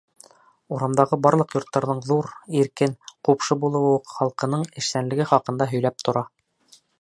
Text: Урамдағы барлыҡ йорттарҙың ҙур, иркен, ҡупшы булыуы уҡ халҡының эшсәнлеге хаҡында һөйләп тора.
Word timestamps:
Урамдағы 0.75 1.19
барлыҡ 1.25 1.51
йорттарҙың 1.57 2.01
ҙур, 2.07 2.29
иркен, 2.61 2.95
ҡупшы 3.29 3.59
булыуы 3.67 3.93
уҡ 3.99 4.09
халҡының 4.15 4.65
эшсәнлеге 4.83 5.29
хаҡында 5.35 5.69
һөйләп 5.77 6.03
тора. 6.09 6.27